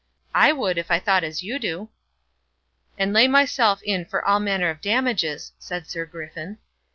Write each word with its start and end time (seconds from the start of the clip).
"I 0.33 0.51
would, 0.51 0.79
if 0.79 0.89
I 0.89 0.97
thought 0.99 1.23
as 1.23 1.43
you 1.43 1.59
do." 1.59 1.89
"And 2.97 3.13
lay 3.13 3.27
myself 3.27 3.83
in 3.83 4.03
for 4.03 4.25
all 4.25 4.39
manner 4.39 4.71
of 4.71 4.81
damages," 4.81 5.51
said 5.59 5.87
Sir 5.87 6.07
Griffin. 6.07 6.57